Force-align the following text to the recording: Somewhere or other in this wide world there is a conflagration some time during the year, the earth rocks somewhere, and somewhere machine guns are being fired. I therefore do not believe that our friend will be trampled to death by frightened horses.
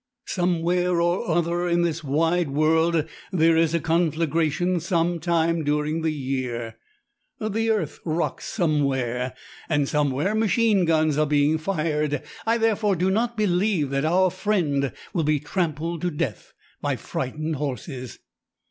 Somewhere 0.25 0.99
or 0.99 1.29
other 1.29 1.67
in 1.67 1.83
this 1.83 2.03
wide 2.03 2.49
world 2.49 3.05
there 3.31 3.55
is 3.55 3.75
a 3.75 3.79
conflagration 3.79 4.79
some 4.79 5.19
time 5.19 5.63
during 5.63 6.01
the 6.01 6.09
year, 6.09 6.77
the 7.39 7.69
earth 7.69 7.99
rocks 8.03 8.45
somewhere, 8.45 9.35
and 9.69 9.87
somewhere 9.87 10.33
machine 10.33 10.85
guns 10.85 11.19
are 11.19 11.27
being 11.27 11.59
fired. 11.59 12.23
I 12.47 12.57
therefore 12.57 12.95
do 12.95 13.11
not 13.11 13.37
believe 13.37 13.91
that 13.91 14.03
our 14.03 14.31
friend 14.31 14.91
will 15.13 15.23
be 15.23 15.39
trampled 15.39 16.01
to 16.01 16.09
death 16.09 16.51
by 16.81 16.95
frightened 16.95 17.57
horses. 17.57 18.17